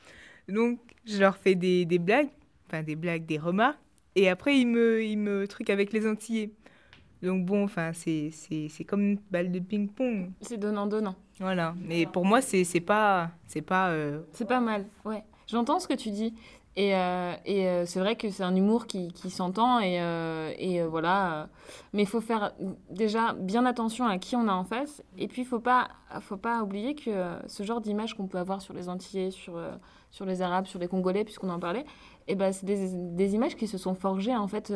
Donc, 0.49 0.79
je 1.05 1.19
leur 1.19 1.37
fais 1.37 1.55
des, 1.55 1.85
des 1.85 1.99
blagues, 1.99 2.29
enfin 2.67 2.83
des 2.83 2.97
blagues, 2.97 3.27
des 3.27 3.39
remarques, 3.39 3.79
et 4.15 4.29
après, 4.29 4.59
ils 4.59 4.67
me, 4.67 5.03
ils 5.03 5.19
me 5.19 5.47
truquent 5.47 5.71
avec 5.71 5.93
les 5.93 6.07
Antillais. 6.07 6.51
Donc, 7.23 7.45
bon, 7.47 7.65
enfin, 7.65 7.93
c'est 7.93 8.31
c'est- 8.31 8.69
c'est 8.69 8.85
comme 8.85 9.03
une 9.03 9.19
balle 9.31 9.51
de 9.51 9.59
ping-pong. 9.59 10.31
C'est 10.41 10.57
donnant-donnant. 10.57 11.17
Voilà. 11.41 11.75
Mais 11.85 12.07
pour 12.07 12.25
moi, 12.25 12.41
c'est 12.41 12.63
c'est 12.65 12.81
pas. 12.81 13.33
C'est 13.47 13.63
pas. 13.63 13.91
euh, 13.91 14.23
C'est 14.33 14.47
pas 14.47 14.61
mal, 14.61 14.87
ouais. 15.05 15.25
J'entends 15.49 15.81
ce 15.81 15.89
que 15.89 15.95
tu 15.95 16.11
dis. 16.11 16.33
Et, 16.79 16.95
euh, 16.95 17.35
euh, 17.49 17.87
c'est 17.87 17.99
vrai 17.99 18.15
que 18.15 18.31
c'est 18.31 18.45
un 18.45 18.55
humour 18.55 18.87
qui, 18.87 19.11
s'entend. 19.31 19.81
Et, 19.81 20.01
euh, 20.01 20.87
voilà. 20.89 21.49
Mais 21.93 22.03
il 22.03 22.09
faut 22.09 22.21
faire 22.21 22.53
déjà 22.89 23.33
bien 23.33 23.67
attention 23.67 24.07
à 24.07 24.17
qui 24.19 24.37
on 24.37 24.47
a 24.47 24.53
en 24.53 24.63
face. 24.63 25.03
Et 25.19 25.27
puis, 25.27 25.43
il 25.43 25.45
faut 25.45 25.59
pas, 25.59 25.89
faut 26.21 26.37
pas 26.37 26.63
oublier 26.63 26.95
que 26.95 27.11
ce 27.49 27.65
genre 27.65 27.81
d'image 27.81 28.15
qu'on 28.15 28.29
peut 28.29 28.39
avoir 28.39 28.63
sur 28.63 28.75
les 28.75 28.89
Antillais, 28.89 29.33
sur, 29.33 29.59
les 30.25 30.41
Arabes, 30.41 30.67
sur 30.67 30.79
les 30.79 30.87
Congolais, 30.87 31.25
puisqu'on 31.25 31.51
en 31.51 31.59
parlait, 31.59 31.85
et 32.29 32.37
ben, 32.37 32.53
c'est 32.53 32.65
des, 32.65 33.35
images 33.35 33.57
qui 33.57 33.67
se 33.67 33.77
sont 33.77 33.97
forgées 33.97 34.37
en 34.37 34.47
fait, 34.47 34.73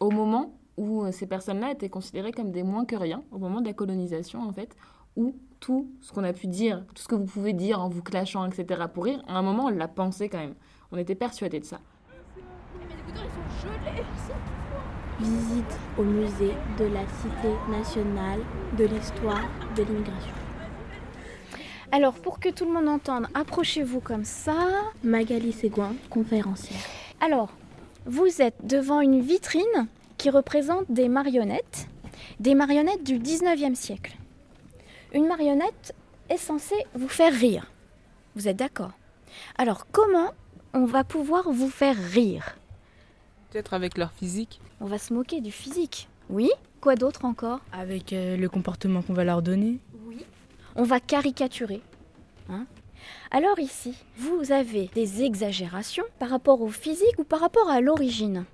au 0.00 0.10
moment 0.10 0.52
où 0.76 1.10
ces 1.12 1.26
personnes-là 1.26 1.70
étaient 1.70 1.88
considérées 1.88 2.32
comme 2.32 2.50
des 2.50 2.64
moins 2.64 2.84
que 2.84 2.96
rien, 2.96 3.22
au 3.30 3.38
moment 3.38 3.60
de 3.60 3.66
la 3.66 3.72
colonisation 3.72 4.42
en 4.42 4.52
fait, 4.52 4.76
où 5.14 5.36
tout 5.60 5.90
ce 6.00 6.12
qu'on 6.12 6.24
a 6.24 6.32
pu 6.32 6.48
dire, 6.48 6.84
tout 6.94 7.02
ce 7.02 7.08
que 7.08 7.14
vous 7.14 7.24
pouvez 7.24 7.52
dire 7.52 7.80
en 7.80 7.88
vous 7.88 8.02
clashant, 8.02 8.44
etc., 8.46 8.84
pour 8.92 9.04
rire, 9.04 9.22
à 9.28 9.38
un 9.38 9.42
moment, 9.42 9.66
on 9.66 9.70
l'a 9.70 9.88
pensé 9.88 10.28
quand 10.28 10.38
même. 10.38 10.54
On 10.96 10.98
était 10.98 11.14
persuadés 11.14 11.60
de 11.60 11.64
ça. 11.66 11.78
Visite 15.20 15.78
au 15.98 16.02
musée 16.02 16.54
de 16.78 16.86
la 16.86 17.02
Cité 17.20 17.52
nationale 17.70 18.40
de 18.78 18.84
l'histoire 18.86 19.44
de 19.76 19.82
l'immigration. 19.82 20.32
Alors, 21.92 22.14
pour 22.14 22.40
que 22.40 22.48
tout 22.48 22.64
le 22.64 22.72
monde 22.72 22.88
entende, 22.88 23.26
approchez-vous 23.34 24.00
comme 24.00 24.24
ça. 24.24 24.70
Magali 25.04 25.52
Séguin, 25.52 25.92
conférencière. 26.08 26.80
Alors, 27.20 27.50
vous 28.06 28.40
êtes 28.40 28.66
devant 28.66 29.02
une 29.02 29.20
vitrine 29.20 29.88
qui 30.16 30.30
représente 30.30 30.90
des 30.90 31.10
marionnettes, 31.10 31.88
des 32.40 32.54
marionnettes 32.54 33.04
du 33.04 33.18
19e 33.18 33.74
siècle. 33.74 34.16
Une 35.12 35.26
marionnette 35.26 35.94
est 36.30 36.38
censée 36.38 36.86
vous 36.94 37.08
faire 37.08 37.34
rire. 37.34 37.70
Vous 38.34 38.48
êtes 38.48 38.56
d'accord? 38.56 38.92
Alors 39.58 39.86
comment 39.92 40.32
on 40.74 40.84
va 40.84 41.04
pouvoir 41.04 41.50
vous 41.50 41.70
faire 41.70 41.96
rire 41.96 42.56
Peut-être 43.50 43.74
avec 43.74 43.96
leur 43.96 44.12
physique. 44.12 44.60
On 44.80 44.86
va 44.86 44.98
se 44.98 45.14
moquer 45.14 45.40
du 45.40 45.50
physique. 45.50 46.08
Oui 46.28 46.50
Quoi 46.80 46.94
d'autre 46.94 47.24
encore? 47.24 47.60
Avec 47.72 48.12
euh, 48.12 48.36
le 48.36 48.48
comportement 48.48 49.02
qu'on 49.02 49.14
va 49.14 49.24
leur 49.24 49.42
donner. 49.42 49.78
Oui. 50.06 50.24
On 50.74 50.82
va 50.82 51.00
caricaturer. 51.00 51.80
Hein 52.50 52.66
Alors 53.30 53.58
ici, 53.58 53.94
vous 54.16 54.52
avez 54.52 54.90
des 54.94 55.22
exagérations 55.22 56.04
par 56.18 56.30
rapport 56.30 56.60
au 56.60 56.68
physique 56.68 57.18
ou 57.18 57.24
par 57.24 57.40
rapport 57.40 57.70
à 57.70 57.80
l'origine. 57.80 58.44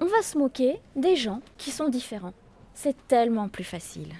On 0.00 0.06
va 0.06 0.22
se 0.22 0.38
moquer 0.38 0.80
des 0.96 1.16
gens 1.16 1.40
qui 1.56 1.70
sont 1.70 1.88
différents. 1.88 2.34
C'est 2.74 2.96
tellement 3.06 3.48
plus 3.48 3.64
facile 3.64 4.12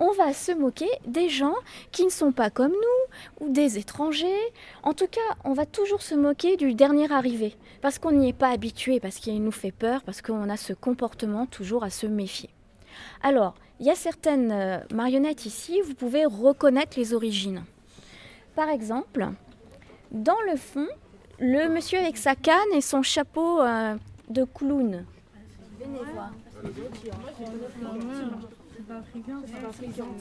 on 0.00 0.12
va 0.12 0.32
se 0.32 0.50
moquer 0.50 0.88
des 1.06 1.28
gens 1.28 1.54
qui 1.92 2.04
ne 2.04 2.10
sont 2.10 2.32
pas 2.32 2.50
comme 2.50 2.72
nous 2.72 3.46
ou 3.46 3.52
des 3.52 3.78
étrangers. 3.78 4.40
En 4.82 4.94
tout 4.94 5.06
cas, 5.06 5.20
on 5.44 5.52
va 5.52 5.66
toujours 5.66 6.00
se 6.00 6.14
moquer 6.14 6.56
du 6.56 6.74
dernier 6.74 7.12
arrivé 7.12 7.54
parce 7.82 7.98
qu'on 7.98 8.12
n'y 8.12 8.30
est 8.30 8.32
pas 8.32 8.48
habitué, 8.48 8.98
parce 8.98 9.16
qu'il 9.16 9.40
nous 9.44 9.52
fait 9.52 9.72
peur, 9.72 10.02
parce 10.02 10.22
qu'on 10.22 10.48
a 10.48 10.56
ce 10.56 10.72
comportement 10.72 11.46
toujours 11.46 11.84
à 11.84 11.90
se 11.90 12.06
méfier. 12.06 12.48
Alors, 13.22 13.54
il 13.78 13.86
y 13.86 13.90
a 13.90 13.94
certaines 13.94 14.50
euh, 14.52 14.78
marionnettes 14.92 15.46
ici, 15.46 15.80
vous 15.82 15.94
pouvez 15.94 16.24
reconnaître 16.24 16.98
les 16.98 17.14
origines. 17.14 17.62
Par 18.56 18.68
exemple, 18.68 19.28
dans 20.10 20.40
le 20.50 20.56
fond, 20.56 20.88
le 21.38 21.68
monsieur 21.68 21.98
avec 21.98 22.16
sa 22.16 22.34
canne 22.34 22.72
et 22.74 22.80
son 22.80 23.02
chapeau 23.02 23.60
euh, 23.60 23.96
de 24.28 24.44
clown. 24.44 25.04
Venez 25.78 25.98
voir. 26.12 26.30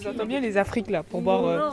J'entends 0.02 0.26
bien 0.26 0.40
les 0.40 0.58
Afriques 0.58 0.90
là 0.90 1.04
pour 1.04 1.22
voir. 1.22 1.46
euh, 1.46 1.70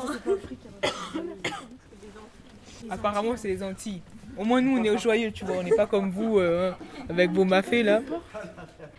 Apparemment, 2.91 3.37
c'est 3.37 3.49
les 3.49 3.63
Antilles. 3.63 4.03
Au 4.37 4.45
moins, 4.45 4.61
nous, 4.61 4.79
on 4.79 4.85
est 4.85 4.91
au 4.91 4.99
joyeux, 4.99 5.33
tu 5.33 5.45
vois. 5.45 5.57
On 5.57 5.63
n'est 5.63 5.75
pas 5.75 5.87
comme 5.87 6.11
vous 6.11 6.39
euh, 6.39 6.73
avec 7.09 7.31
vos 7.31 7.45
mafés 7.45 7.83
là. 7.83 8.03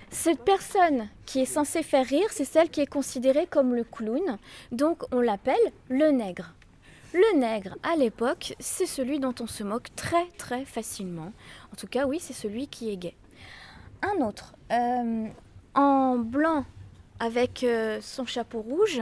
Cette 0.10 0.44
personne 0.44 1.10
qui 1.26 1.42
est 1.42 1.46
censée 1.46 1.84
faire 1.84 2.06
rire, 2.06 2.28
c'est 2.32 2.46
celle 2.46 2.70
qui 2.70 2.82
est 2.82 2.88
considérée 2.88 3.46
comme 3.46 3.76
le 3.76 3.84
clown. 3.84 4.38
Donc 4.72 5.04
on 5.12 5.22
l'appelle 5.22 5.56
le 5.90 6.10
nègre. 6.12 6.54
Le 7.14 7.40
nègre, 7.40 7.76
à 7.84 7.96
l'époque, 7.96 8.56
c'est 8.60 8.86
celui 8.86 9.20
dont 9.20 9.34
on 9.40 9.48
se 9.48 9.64
moque 9.64 9.96
très 9.96 10.26
très 10.38 10.66
facilement. 10.66 11.32
En 11.72 11.76
tout 11.76 11.88
cas, 11.88 12.06
oui, 12.06 12.18
c'est 12.20 12.34
celui 12.34 12.68
qui 12.68 12.90
est 12.92 12.98
gay. 12.98 13.16
Un 14.02 14.26
autre, 14.26 14.54
euh, 14.72 15.26
en 15.76 16.18
blanc 16.18 16.66
avec 17.20 17.64
euh, 17.64 18.00
son 18.02 18.26
chapeau 18.26 18.62
rouge, 18.62 19.02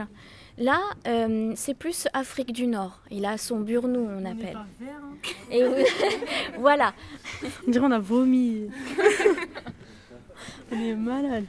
là, 0.58 0.80
euh, 1.06 1.52
c'est 1.56 1.74
plus 1.74 2.08
Afrique 2.12 2.52
du 2.52 2.66
Nord. 2.66 3.00
Il 3.10 3.24
a 3.26 3.38
son 3.38 3.60
burnou, 3.60 4.08
on 4.08 4.24
appelle. 4.24 4.58
Et 5.50 5.64
oui, 5.66 5.84
voilà. 6.58 6.94
On 7.66 7.70
dirait 7.70 7.86
on 7.86 7.90
a 7.90 7.98
vomi. 7.98 8.68
on 10.72 10.80
est 10.80 10.94
malade. 10.94 11.46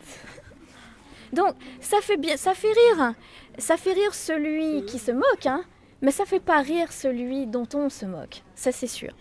Donc 1.34 1.56
ça 1.82 1.98
fait 2.02 2.18
bien, 2.18 2.38
ça 2.38 2.54
fait 2.54 2.72
rire, 2.72 3.14
ça 3.58 3.78
fait 3.78 3.94
rire 3.94 4.14
celui 4.14 4.86
qui 4.86 4.98
se 4.98 5.12
moque, 5.12 5.46
hein, 5.46 5.64
mais 6.02 6.12
ça 6.12 6.26
fait 6.26 6.40
pas 6.40 6.62
rire 6.62 6.92
celui 6.92 7.48
dont 7.48 7.68
on 7.74 7.90
se 7.90 8.06
moque, 8.06 8.44
ça 8.56 8.72
c'est 8.72 8.88
sûr. 8.88 9.12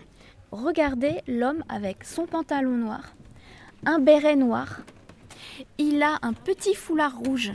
Regardez 0.53 1.21
l'homme 1.27 1.65
avec 1.69 2.05
son 2.05 2.27
pantalon 2.27 2.77
noir, 2.77 3.15
un 3.85 3.99
béret 3.99 4.37
noir, 4.37 4.83
il 5.79 6.03
a 6.03 6.19
un 6.23 6.33
petit 6.33 6.75
foulard 6.75 7.17
rouge. 7.19 7.53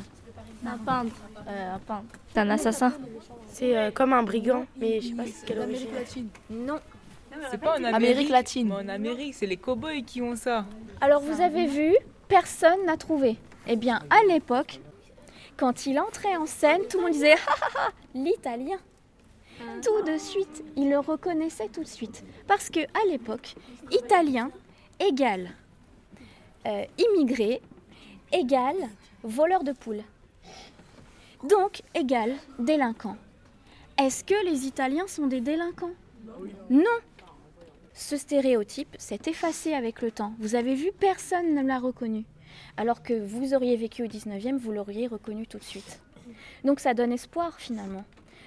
Un 0.66 0.78
peintre. 0.78 1.16
Euh, 1.48 1.76
un 1.76 1.80
peintre. 1.80 2.20
C'est 2.34 2.40
un 2.40 2.50
assassin. 2.50 2.94
C'est 3.48 3.78
euh, 3.78 3.92
comme 3.92 4.14
un 4.14 4.24
brigand, 4.24 4.66
mais 4.78 5.02
je 5.02 5.10
sais 5.10 5.14
pas 5.14 5.24
c'est 5.26 5.46
quelle 5.46 5.60
origine. 5.60 5.90
Non. 6.50 6.80
C'est 7.50 7.60
pas 7.60 7.74
en 7.74 7.84
Amérique, 7.84 7.96
Amérique 7.96 8.30
latine. 8.30 8.68
mais 8.68 8.76
en 8.76 8.90
Amérique, 8.90 9.34
c'est 9.34 9.46
les 9.46 9.58
cow-boys 9.58 10.02
qui 10.06 10.22
ont 10.22 10.36
ça. 10.36 10.66
Alors 11.00 11.22
vous 11.22 11.42
avez 11.42 11.66
vu, 11.66 11.96
personne 12.28 12.86
n'a 12.86 12.98
trouvé. 12.98 13.38
Eh 13.68 13.76
bien, 13.76 14.02
à 14.10 14.24
l'époque, 14.28 14.80
quand 15.58 15.86
il 15.86 16.00
entrait 16.00 16.36
en 16.36 16.46
scène, 16.46 16.82
tout 16.90 16.98
le 16.98 17.04
monde 17.04 17.14
disait 17.14 17.36
Ah, 17.48 17.56
ah, 17.62 17.68
ah, 17.78 17.90
l'italien. 18.14 18.78
Tout 19.84 20.04
de 20.04 20.18
suite, 20.18 20.64
il 20.76 20.90
le 20.90 21.00
reconnaissait 21.00 21.70
tout 21.70 21.84
de 21.84 21.88
suite. 21.88 22.24
Parce 22.48 22.70
que 22.70 22.80
à 22.80 23.06
l'époque, 23.10 23.56
italien 23.92 24.50
égale 25.00 25.52
euh, 26.66 26.86
immigré 26.98 27.62
égale 28.32 28.90
voleur 29.24 29.64
de 29.64 29.72
poules. 29.72 30.04
Donc 31.50 31.82
égale 31.96 32.36
délinquant. 32.60 33.18
Est-ce 33.98 34.24
que 34.24 34.46
les 34.46 34.66
Italiens 34.66 35.08
sont 35.08 35.28
des 35.28 35.42
délinquants? 35.42 35.92
Non. 36.70 37.00
Ce 37.94 38.18
stéréotype 38.18 38.96
s'est 38.98 39.20
effacé 39.26 39.74
avec 39.74 40.02
le 40.02 40.12
temps. 40.12 40.34
Vous 40.40 40.56
avez 40.56 40.76
vu, 40.76 40.92
personne 40.98 41.54
ne 41.54 41.62
l'a 41.62 41.80
reconnu. 41.80 42.24
Alors 42.78 43.04
que 43.04 43.14
vous 43.14 43.54
auriez 43.54 43.76
vécu 43.76 44.04
au 44.04 44.08
19e, 44.08 44.58
vous 44.58 44.72
l'auriez 44.72 45.08
reconnu 45.08 45.46
tout 45.46 45.58
de 45.58 45.64
suite. 45.64 46.00
Donc 46.64 46.80
ça 46.80 46.94
donne 46.94 47.12
espoir 47.12 47.60
finalement. 47.60 48.06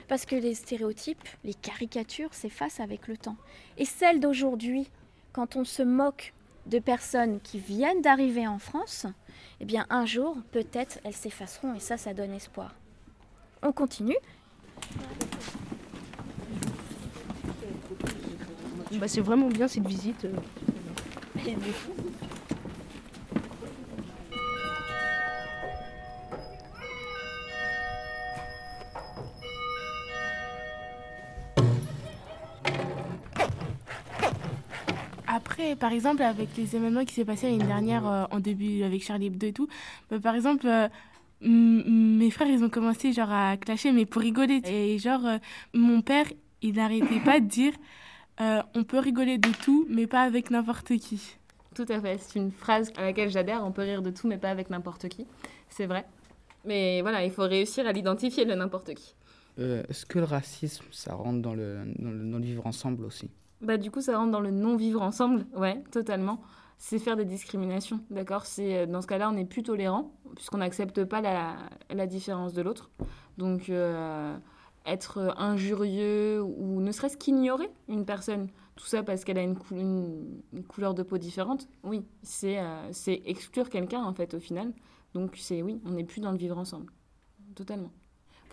Parce 0.08 0.26
que 0.26 0.36
les 0.36 0.54
stéréotypes, 0.54 1.28
les 1.44 1.54
caricatures 1.54 2.34
s'effacent 2.34 2.80
avec 2.80 3.08
le 3.08 3.16
temps. 3.16 3.36
Et 3.78 3.84
celles 3.84 4.20
d'aujourd'hui, 4.20 4.90
quand 5.32 5.56
on 5.56 5.64
se 5.64 5.82
moque 5.82 6.32
de 6.66 6.78
personnes 6.78 7.40
qui 7.40 7.58
viennent 7.58 8.02
d'arriver 8.02 8.46
en 8.46 8.58
France, 8.58 9.06
eh 9.60 9.64
bien 9.64 9.86
un 9.90 10.06
jour, 10.06 10.36
peut-être, 10.52 10.98
elles 11.04 11.14
s'effaceront 11.14 11.74
et 11.74 11.80
ça, 11.80 11.96
ça 11.96 12.14
donne 12.14 12.32
espoir. 12.32 12.74
On 13.62 13.72
continue. 13.72 14.16
Bah, 18.92 19.08
c'est 19.08 19.20
vraiment 19.20 19.48
bien 19.48 19.68
cette 19.68 19.86
visite. 19.86 20.26
Par 35.78 35.92
exemple, 35.92 36.22
avec 36.22 36.48
les 36.56 36.76
événements 36.76 37.04
qui 37.04 37.14
s'est 37.14 37.24
passé 37.24 37.50
l'année 37.50 37.64
dernière 37.64 38.06
euh, 38.06 38.24
en 38.30 38.40
début 38.40 38.82
avec 38.82 39.02
Charlie 39.02 39.26
Hebdo 39.26 39.46
et 39.46 39.52
tout, 39.52 39.68
bah, 40.10 40.18
par 40.20 40.34
exemple, 40.34 40.66
euh, 40.66 40.88
mes 41.40 42.30
frères, 42.30 42.48
ils 42.48 42.62
ont 42.64 42.70
commencé 42.70 43.12
genre 43.12 43.30
à 43.30 43.56
clasher, 43.56 43.92
mais 43.92 44.06
pour 44.06 44.22
rigoler. 44.22 44.60
Et 44.64 44.98
genre, 44.98 45.24
euh, 45.26 45.38
mon 45.72 46.00
père, 46.02 46.26
il 46.62 46.74
n'arrêtait 46.74 47.20
pas 47.20 47.40
de 47.40 47.46
dire, 47.46 47.72
euh, 48.40 48.62
on 48.74 48.84
peut 48.84 48.98
rigoler 48.98 49.38
de 49.38 49.50
tout, 49.64 49.86
mais 49.88 50.06
pas 50.06 50.22
avec 50.22 50.50
n'importe 50.50 50.96
qui. 50.96 51.36
Tout 51.74 51.86
à 51.88 52.00
fait, 52.00 52.18
c'est 52.18 52.38
une 52.38 52.52
phrase 52.52 52.92
à 52.96 53.02
laquelle 53.02 53.30
j'adhère. 53.30 53.64
On 53.64 53.72
peut 53.72 53.82
rire 53.82 54.02
de 54.02 54.10
tout, 54.10 54.28
mais 54.28 54.38
pas 54.38 54.50
avec 54.50 54.70
n'importe 54.70 55.08
qui. 55.08 55.26
C'est 55.68 55.86
vrai. 55.86 56.04
Mais 56.64 57.02
voilà, 57.02 57.24
il 57.24 57.30
faut 57.30 57.42
réussir 57.42 57.86
à 57.86 57.92
l'identifier, 57.92 58.44
le 58.44 58.54
n'importe 58.54 58.94
qui. 58.94 59.14
Euh, 59.58 59.82
Est-ce 59.88 60.06
que 60.06 60.18
le 60.18 60.24
racisme, 60.24 60.84
ça 60.90 61.14
rentre 61.14 61.42
dans 61.42 61.54
le, 61.54 61.80
dans 61.98 62.10
le, 62.10 62.30
dans 62.30 62.38
le 62.38 62.44
vivre 62.44 62.66
ensemble 62.66 63.04
aussi? 63.04 63.30
Bah, 63.64 63.76
du 63.78 63.90
coup, 63.90 64.00
ça 64.00 64.18
rentre 64.18 64.30
dans 64.32 64.40
le 64.40 64.50
non-vivre 64.50 65.00
ensemble. 65.02 65.46
Ouais, 65.54 65.82
totalement. 65.90 66.40
C'est 66.78 66.98
faire 66.98 67.16
des 67.16 67.24
discriminations, 67.24 68.00
d'accord? 68.10 68.46
C'est 68.46 68.78
euh, 68.82 68.86
Dans 68.86 69.00
ce 69.00 69.06
cas-là, 69.06 69.30
on 69.30 69.32
n'est 69.32 69.44
plus 69.44 69.62
tolérant, 69.62 70.12
puisqu'on 70.34 70.58
n'accepte 70.58 71.04
pas 71.04 71.20
la, 71.20 72.06
différence 72.06 72.52
de 72.52 72.62
l'autre. 72.62 72.90
Donc, 73.38 73.70
euh, 73.70 74.36
être 74.86 75.34
injurieux 75.38 76.42
ou 76.42 76.80
ne 76.80 76.92
serait-ce 76.92 77.16
qu'ignorer 77.16 77.70
une 77.88 78.04
personne, 78.04 78.48
tout 78.76 78.84
ça 78.86 79.02
parce 79.02 79.24
qu'elle 79.24 79.38
a 79.38 79.42
une, 79.42 79.56
cou- 79.56 79.74
une- 79.76 80.42
une 80.52 80.64
couleur 80.64 80.94
de 80.94 81.02
peau 81.02 81.16
différente, 81.16 81.68
oui, 81.84 82.04
c'est 82.22 82.58
euh, 82.60 82.90
exclure 83.24 83.70
quelqu'un, 83.70 84.02
en 84.04 84.12
fait, 84.14 84.34
au 84.34 84.40
final. 84.40 84.72
Donc, 85.14 85.36
c'est 85.38 85.62
oui, 85.62 85.80
on 85.86 85.92
n'est 85.92 86.04
plus 86.04 86.20
dans 86.20 86.32
le 86.32 86.38
vivre 86.38 86.58
ensemble. 86.58 86.92
Totalement. 87.54 87.90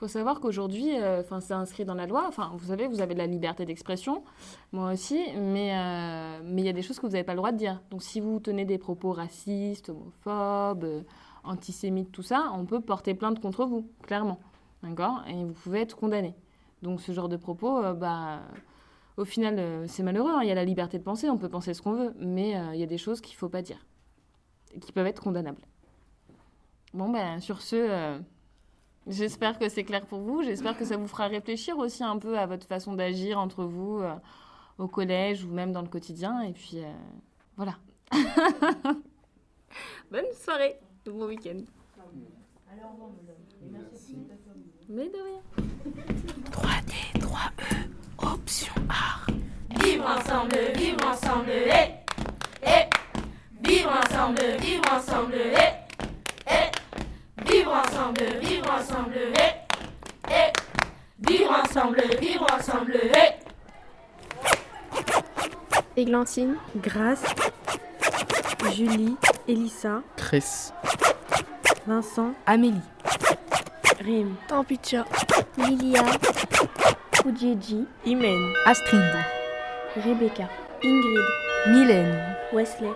Faut 0.01 0.07
savoir 0.07 0.39
qu'aujourd'hui, 0.39 0.99
euh, 0.99 1.21
enfin, 1.21 1.41
c'est 1.41 1.53
inscrit 1.53 1.85
dans 1.85 1.93
la 1.93 2.07
loi. 2.07 2.25
Enfin, 2.27 2.53
vous 2.55 2.69
savez, 2.69 2.87
vous 2.87 3.01
avez 3.01 3.13
de 3.13 3.19
la 3.19 3.27
liberté 3.27 3.65
d'expression, 3.65 4.23
moi 4.71 4.93
aussi, 4.93 5.21
mais 5.37 5.77
euh, 5.77 6.39
mais 6.43 6.63
il 6.63 6.65
y 6.65 6.69
a 6.69 6.73
des 6.73 6.81
choses 6.81 6.97
que 6.97 7.05
vous 7.05 7.11
n'avez 7.11 7.23
pas 7.23 7.33
le 7.33 7.37
droit 7.37 7.51
de 7.51 7.57
dire. 7.57 7.79
Donc, 7.91 8.01
si 8.01 8.19
vous 8.19 8.39
tenez 8.39 8.65
des 8.65 8.79
propos 8.79 9.11
racistes, 9.11 9.89
homophobes, 9.89 10.85
euh, 10.85 11.03
antisémites, 11.43 12.11
tout 12.11 12.23
ça, 12.23 12.51
on 12.55 12.65
peut 12.65 12.81
porter 12.81 13.13
plainte 13.13 13.39
contre 13.41 13.63
vous, 13.65 13.91
clairement, 14.01 14.39
d'accord? 14.81 15.21
Et 15.27 15.45
vous 15.45 15.53
pouvez 15.53 15.81
être 15.81 15.95
condamné. 15.95 16.33
Donc, 16.81 16.99
ce 16.99 17.11
genre 17.11 17.29
de 17.29 17.37
propos, 17.37 17.93
bah, 17.93 18.39
au 19.17 19.25
final, 19.25 19.87
c'est 19.87 20.01
malheureux. 20.01 20.31
hein. 20.31 20.39
Il 20.41 20.47
y 20.47 20.51
a 20.51 20.55
la 20.55 20.65
liberté 20.65 20.97
de 20.97 21.03
penser, 21.03 21.29
on 21.29 21.37
peut 21.37 21.47
penser 21.47 21.75
ce 21.75 21.81
qu'on 21.83 21.93
veut, 21.93 22.15
mais 22.17 22.59
il 22.73 22.79
y 22.79 22.83
a 22.83 22.87
des 22.87 22.97
choses 22.97 23.21
qu'il 23.21 23.35
faut 23.35 23.49
pas 23.49 23.61
dire, 23.61 23.85
qui 24.81 24.91
peuvent 24.91 25.05
être 25.05 25.21
condamnables. 25.21 25.61
Bon, 26.95 27.09
ben, 27.09 27.39
sur 27.39 27.61
ce, 27.61 28.19
j'espère 29.07 29.57
que 29.59 29.69
c'est 29.69 29.83
clair 29.83 30.05
pour 30.05 30.19
vous. 30.19 30.43
J'espère 30.43 30.77
que 30.77 30.85
ça 30.85 30.97
vous 30.97 31.07
fera 31.07 31.27
réfléchir 31.27 31.77
aussi 31.77 32.03
un 32.03 32.17
peu 32.17 32.37
à 32.37 32.45
votre 32.45 32.65
façon 32.65 32.93
d'agir 32.93 33.39
entre 33.39 33.63
vous 33.63 33.99
euh, 33.99 34.13
au 34.77 34.87
collège 34.87 35.43
ou 35.45 35.49
même 35.49 35.71
dans 35.71 35.81
le 35.81 35.87
quotidien. 35.87 36.41
Et 36.41 36.53
puis, 36.53 36.77
euh, 36.77 36.91
voilà. 37.57 37.77
Bonne 40.11 40.25
soirée, 40.43 40.77
bon 41.05 41.27
week-end. 41.27 41.61
Merci. 43.71 44.17
Mais 44.89 45.07
de 45.07 45.17
rien. 45.17 45.41
3D, 46.51 46.93
3E, 47.19 48.33
option 48.33 48.73
art. 48.89 49.27
Vivre 49.83 50.05
ensemble, 50.05 50.57
vivre 50.75 51.07
ensemble, 51.07 51.49
eh, 51.49 51.93
eh. 52.63 52.89
Vivre 53.61 53.91
ensemble, 54.05 54.41
vivre 54.59 54.83
ensemble, 54.91 55.35
eh, 55.35 55.55
eh. 55.57 55.80
Vivre 57.71 57.83
ensemble, 57.87 58.39
vivre 58.41 58.69
ensemble, 58.69 59.17
eh, 59.39 60.29
eh. 60.29 60.51
Vivre 61.19 61.57
ensemble, 61.63 62.01
vivre 62.19 62.45
ensemble, 62.53 62.97
eh. 62.97 63.39
Églantine, 65.95 66.57
Grace, 66.75 67.23
Julie, 68.75 69.15
Elissa, 69.47 70.01
Chris, 70.17 70.73
Vincent, 71.87 72.33
Amélie, 72.45 72.81
Rim, 74.03 74.35
Tampicha, 74.49 75.05
Lilia, 75.57 76.03
Oudjedji, 77.25 77.85
Imen, 78.05 78.53
Astrid, 78.65 79.01
Rebecca, 79.95 80.49
Ingrid, 80.83 81.25
Mylène, 81.67 82.35
Wesley. 82.51 82.91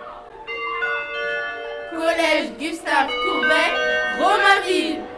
Collège 1.94 2.58
Gustave 2.58 3.08
Courbet, 3.24 3.85
Romainville. 4.18 5.15